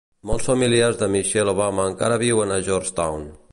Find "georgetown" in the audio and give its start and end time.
2.71-3.33